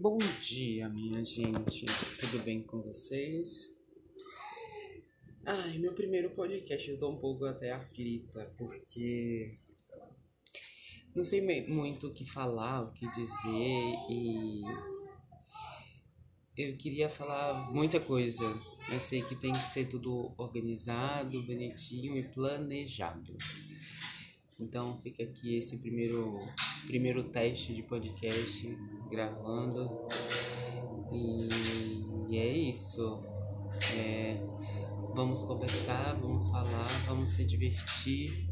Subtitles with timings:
[0.00, 1.84] Bom dia, minha gente.
[2.18, 3.68] Tudo bem com vocês?
[5.44, 9.58] Ai, meu primeiro podcast eu tô um pouco até aflita, porque
[11.14, 14.62] não sei muito o que falar, o que dizer e
[16.56, 18.58] eu queria falar muita coisa,
[18.88, 23.36] mas sei que tem que ser tudo organizado, bonitinho e planejado.
[24.60, 26.38] Então fica aqui esse primeiro,
[26.86, 28.68] primeiro teste de podcast
[29.10, 30.06] gravando.
[31.10, 31.48] E,
[32.28, 33.22] e é isso.
[33.96, 34.38] É,
[35.14, 38.48] vamos conversar, vamos falar, vamos se divertir.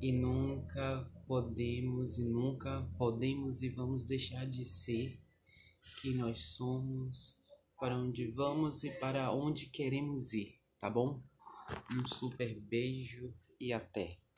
[0.00, 5.20] E nunca podemos e nunca podemos e vamos deixar de ser
[6.00, 7.36] quem nós somos,
[7.78, 11.22] para onde vamos e para onde queremos ir, tá bom?
[11.92, 14.29] Um super beijo e até!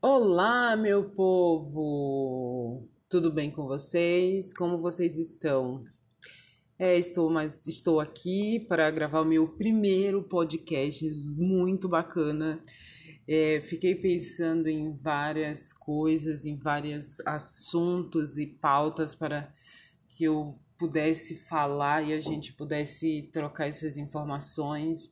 [0.00, 2.88] Olá, meu povo!
[3.08, 4.54] Tudo bem com vocês?
[4.54, 5.84] Como vocês estão?
[6.78, 12.62] É, estou, mas estou aqui para gravar o meu primeiro podcast muito bacana.
[13.26, 19.52] É, fiquei pensando em várias coisas, em vários assuntos e pautas para
[20.16, 25.10] que eu pudesse falar e a gente pudesse trocar essas informações.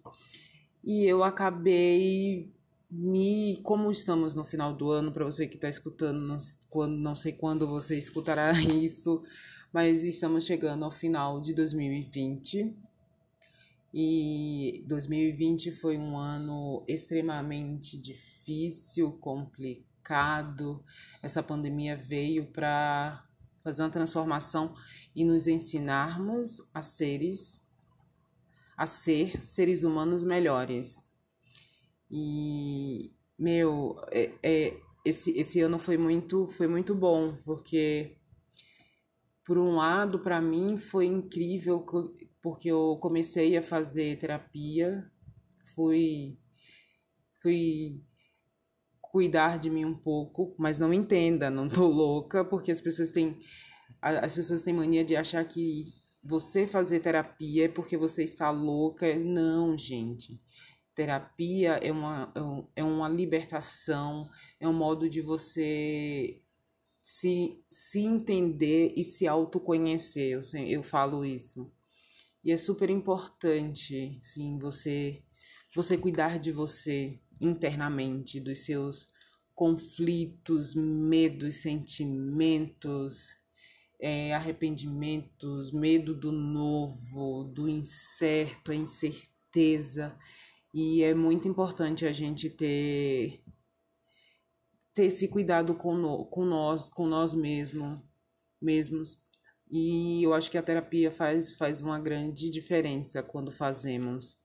[0.85, 2.55] E eu acabei
[2.91, 6.39] me como estamos no final do ano para você que está escutando não,
[6.71, 9.21] quando não sei quando você escutará isso
[9.73, 12.75] mas estamos chegando ao final de 2020
[13.99, 20.85] e 2020 foi um ano extremamente difícil complicado.
[21.23, 23.25] Essa pandemia veio para
[23.65, 24.75] fazer uma transformação
[25.15, 27.65] e nos ensinarmos a seres
[28.77, 31.03] a ser seres humanos melhores
[32.11, 38.17] e, meu, é, é, esse, esse ano foi muito, foi muito bom, porque,
[39.45, 41.85] por um lado, para mim foi incrível,
[42.43, 45.11] porque eu comecei a fazer terapia,
[45.75, 46.39] fui,
[47.43, 48.01] fui
[49.01, 53.39] cuidar de mim um pouco, mas não entenda, não tô louca, porque as pessoas têm
[54.01, 55.85] as pessoas têm mania de achar que
[56.23, 59.15] você fazer terapia é porque você está louca.
[59.17, 60.41] Não, gente.
[60.97, 66.41] Terapia é uma, é, é uma libertação, é um modo de você
[67.03, 70.33] se, se entender e se autoconhecer.
[70.33, 71.71] Eu, eu falo isso.
[72.43, 75.23] E é super importante, sim, você,
[75.75, 79.11] você cuidar de você internamente, dos seus
[79.55, 83.37] conflitos, medos, sentimentos,
[84.01, 90.17] é, arrependimentos, medo do novo, do incerto, a incerteza.
[90.79, 93.43] E é muito importante a gente ter
[94.93, 97.99] ter esse cuidado com, no, com nós, com nós mesmos,
[98.61, 99.19] mesmos.
[99.71, 104.39] E eu acho que a terapia faz, faz uma grande diferença quando fazemos.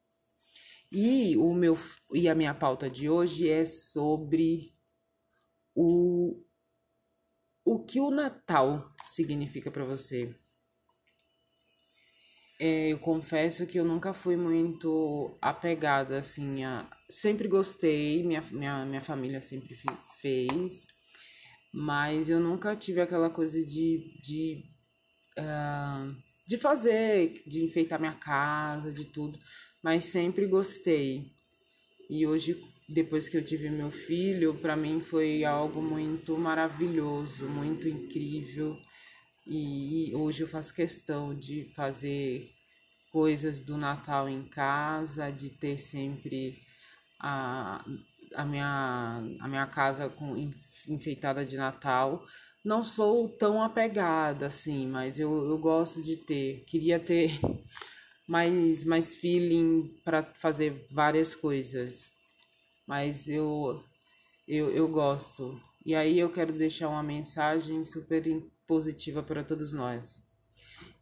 [0.89, 1.77] E o meu
[2.13, 4.73] e a minha pauta de hoje é sobre
[5.75, 6.41] o
[7.65, 10.33] o que o Natal significa para você.
[12.63, 16.87] É, eu confesso que eu nunca fui muito apegada, assim, a...
[17.09, 19.75] sempre gostei, minha, minha, minha família sempre
[20.21, 20.85] fez,
[21.73, 24.63] mas eu nunca tive aquela coisa de, de,
[25.39, 26.15] uh,
[26.47, 29.39] de fazer, de enfeitar minha casa, de tudo,
[29.81, 31.31] mas sempre gostei.
[32.11, 37.87] E hoje, depois que eu tive meu filho, para mim foi algo muito maravilhoso, muito
[37.87, 38.77] incrível
[39.45, 42.51] e hoje eu faço questão de fazer
[43.11, 46.61] coisas do Natal em casa, de ter sempre
[47.19, 47.83] a,
[48.35, 50.35] a, minha, a minha casa com,
[50.87, 52.25] enfeitada de Natal.
[52.63, 56.63] Não sou tão apegada assim, mas eu, eu gosto de ter.
[56.65, 57.31] Queria ter
[58.27, 62.11] mais, mais feeling para fazer várias coisas.
[62.87, 63.83] Mas eu,
[64.47, 65.59] eu, eu gosto.
[65.83, 68.23] E aí eu quero deixar uma mensagem super
[68.67, 70.23] positiva para todos nós.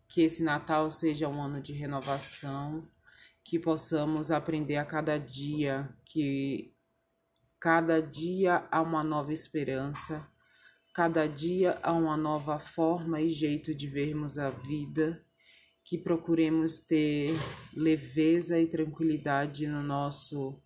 [0.07, 2.87] Que esse Natal seja um ano de renovação,
[3.43, 6.73] que possamos aprender a cada dia que
[7.59, 10.25] cada dia há uma nova esperança,
[10.93, 15.21] cada dia há uma nova forma e jeito de vermos a vida,
[15.83, 17.31] que procuremos ter
[17.73, 20.61] leveza e tranquilidade no nosso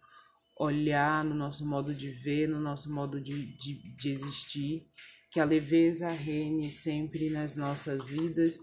[0.57, 4.88] olhar, no nosso modo de ver, no nosso modo de, de, de existir,
[5.31, 8.59] que a leveza reine sempre nas nossas vidas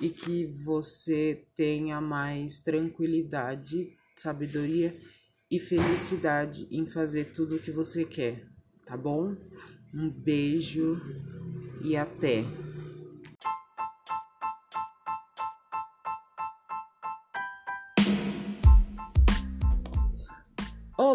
[0.00, 4.96] e que você tenha mais tranquilidade, sabedoria
[5.50, 8.46] e felicidade em fazer tudo o que você quer,
[8.86, 9.36] tá bom?
[9.92, 11.00] Um beijo
[11.82, 12.67] e até!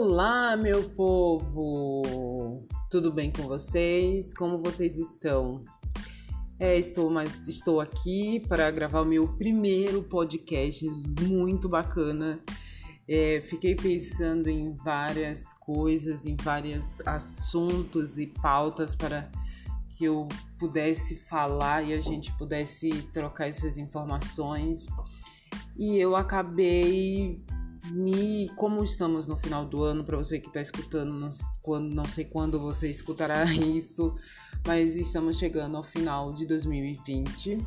[0.06, 2.68] Olá, meu povo!
[2.92, 4.34] Tudo bem com vocês?
[4.34, 5.64] Como vocês estão?
[6.60, 10.86] É, estou, mas estou aqui para gravar o meu primeiro podcast
[11.22, 12.38] muito bacana.
[13.08, 19.32] É, fiquei pensando em várias coisas, em vários assuntos e pautas para
[19.96, 20.28] que eu
[20.60, 24.86] pudesse falar e a gente pudesse trocar essas informações.
[25.78, 27.42] E eu acabei
[27.92, 31.30] me, como estamos no final do ano, para você que está escutando, não,
[31.62, 34.14] quando, não sei quando você escutará isso,
[34.66, 37.58] mas estamos chegando ao final de 2020.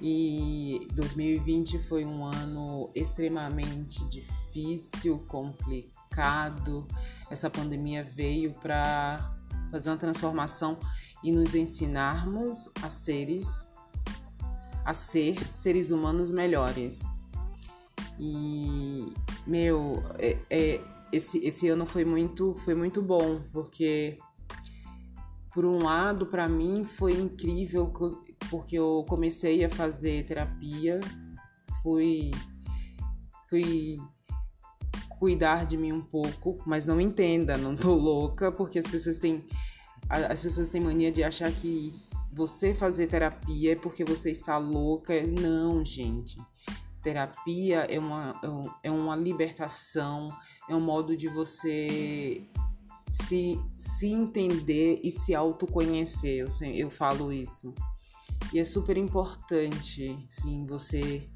[0.00, 6.86] E 2020 foi um ano extremamente difícil, complicado.
[7.30, 9.34] Essa pandemia veio para
[9.70, 10.78] fazer uma transformação
[11.22, 13.68] e nos ensinarmos a seres
[14.84, 17.02] a ser seres humanos melhores.
[18.18, 19.06] E,
[19.46, 20.80] meu, é, é,
[21.12, 24.18] esse, esse ano foi muito, foi muito bom, porque,
[25.54, 27.92] por um lado, para mim foi incrível,
[28.50, 30.98] porque eu comecei a fazer terapia,
[31.82, 32.32] fui,
[33.48, 33.98] fui
[35.18, 39.44] cuidar de mim um pouco, mas não entenda, não tô louca, porque as pessoas têm
[40.08, 41.92] as pessoas têm mania de achar que
[42.32, 45.12] você fazer terapia é porque você está louca.
[45.26, 46.38] Não, gente
[47.02, 48.40] terapia é uma,
[48.82, 50.30] é, é uma libertação,
[50.68, 52.46] é um modo de você
[53.10, 56.38] se, se entender e se autoconhecer.
[56.38, 57.74] Eu, eu falo isso.
[58.52, 61.28] E é super importante, sim, você,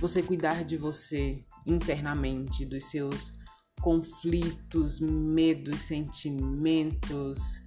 [0.00, 3.34] você cuidar de você internamente, dos seus
[3.80, 7.62] conflitos, medos, sentimentos,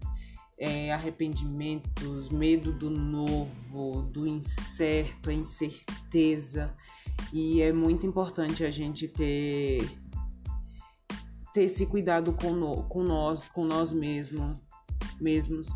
[0.60, 6.76] é, arrependimentos, medo do novo, do incerto, a incerteza.
[7.32, 9.90] E é muito importante a gente ter,
[11.54, 14.58] ter esse cuidado com, no, com nós, com nós mesmos,
[15.20, 15.70] mesmos.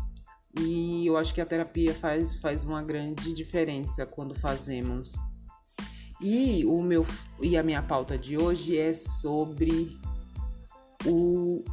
[0.60, 5.14] E eu acho que a terapia faz, faz uma grande diferença quando fazemos.
[6.22, 7.06] E, o meu,
[7.42, 9.98] e a minha pauta de hoje é sobre
[11.06, 11.64] o,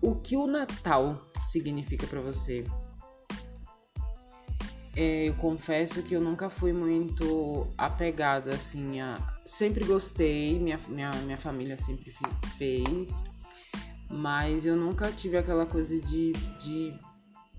[0.00, 2.64] o que o Natal significa para você.
[4.94, 9.16] É, eu confesso que eu nunca fui muito apegada, assim, a...
[9.44, 12.14] sempre gostei, minha, minha, minha família sempre
[12.58, 13.24] fez,
[14.10, 16.94] mas eu nunca tive aquela coisa de, de,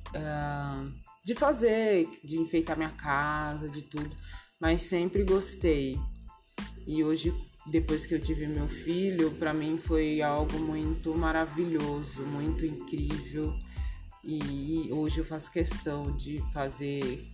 [0.09, 0.93] uh,
[1.25, 4.15] de fazer, de enfeitar minha casa, de tudo,
[4.59, 5.97] mas sempre gostei.
[6.85, 7.33] E hoje,
[7.65, 13.51] depois que eu tive meu filho, para mim foi algo muito maravilhoso, muito incrível.
[14.23, 17.27] E hoje eu faço questão de fazer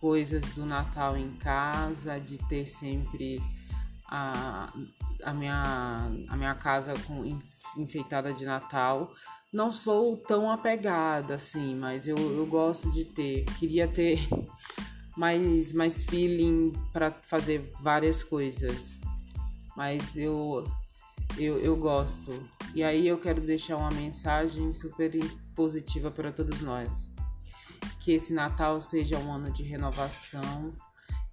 [0.00, 3.40] coisas do Natal em casa, de ter sempre
[4.06, 4.72] a,
[5.22, 7.40] a, minha, a minha casa com,
[7.76, 9.14] enfeitada de Natal.
[9.52, 13.44] Não sou tão apegada assim, mas eu, eu gosto de ter.
[13.58, 14.18] Queria ter
[15.16, 18.98] mais, mais feeling para fazer várias coisas.
[19.76, 20.64] Mas eu,
[21.38, 22.32] eu, eu gosto.
[22.74, 25.10] E aí eu quero deixar uma mensagem super
[25.54, 27.12] positiva para todos nós.
[28.00, 30.72] Que esse Natal seja um ano de renovação,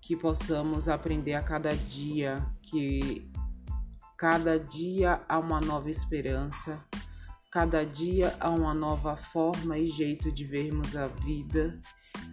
[0.02, 3.30] que possamos aprender a cada dia, que
[4.18, 6.78] cada dia há uma nova esperança,
[7.52, 11.80] cada dia há uma nova forma e jeito de vermos a vida,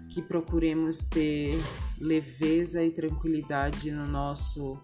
[0.09, 1.59] que procuremos ter
[1.99, 4.81] leveza e tranquilidade no nosso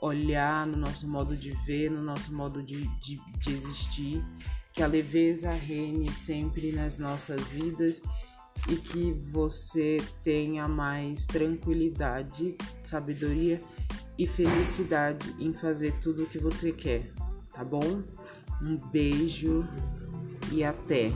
[0.00, 4.22] olhar, no nosso modo de ver, no nosso modo de, de, de existir
[4.72, 8.02] que a leveza reine sempre nas nossas vidas
[8.68, 13.60] e que você tenha mais tranquilidade, sabedoria
[14.18, 17.12] e felicidade em fazer tudo o que você quer,
[17.52, 18.02] tá bom?
[18.62, 19.64] Um beijo
[20.52, 21.10] e até!